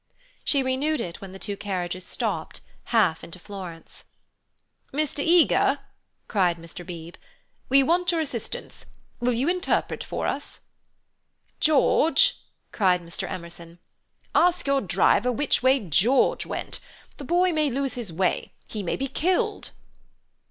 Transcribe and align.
She 0.43 0.63
renewed 0.63 0.99
it 0.99 1.21
when 1.21 1.31
the 1.31 1.37
two 1.37 1.55
carriages 1.55 2.03
stopped, 2.07 2.61
half 2.85 3.23
into 3.23 3.37
Florence. 3.37 4.05
"Mr. 4.91 5.19
Eager!" 5.19 5.77
called 6.27 6.57
Mr. 6.57 6.83
Beebe. 6.83 7.19
"We 7.69 7.83
want 7.83 8.11
your 8.11 8.19
assistance. 8.19 8.87
Will 9.19 9.33
you 9.33 9.47
interpret 9.47 10.03
for 10.03 10.25
us?" 10.25 10.61
"George!" 11.59 12.39
cried 12.71 13.03
Mr. 13.03 13.29
Emerson. 13.29 13.77
"Ask 14.33 14.65
your 14.65 14.81
driver 14.81 15.31
which 15.31 15.61
way 15.61 15.79
George 15.79 16.47
went. 16.47 16.79
The 17.17 17.23
boy 17.23 17.53
may 17.53 17.69
lose 17.69 17.93
his 17.93 18.11
way. 18.11 18.53
He 18.65 18.81
may 18.81 18.95
be 18.95 19.07
killed." 19.07 19.69